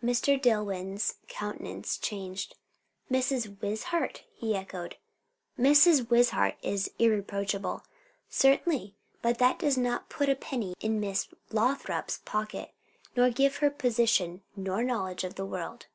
Mr. 0.00 0.40
Dillwyn's 0.40 1.14
countenance 1.26 1.98
changed. 1.98 2.54
"Mrs. 3.10 3.60
Wishart!" 3.60 4.22
he 4.32 4.54
echoed. 4.54 4.94
"Mrs. 5.58 6.08
Wishart 6.08 6.54
is 6.62 6.88
irreproachable." 7.00 7.82
"Certainly, 8.30 8.94
but 9.22 9.38
that 9.38 9.58
does 9.58 9.76
not 9.76 10.08
put 10.08 10.28
a 10.28 10.36
penny 10.36 10.76
in 10.78 11.00
Miss 11.00 11.26
Lothrop's 11.50 12.18
pocket, 12.24 12.74
nor 13.16 13.28
give 13.30 13.56
her 13.56 13.68
position, 13.72 14.40
nor 14.54 14.84
knowledge 14.84 15.24
of 15.24 15.34
the 15.34 15.44
world." 15.44 15.86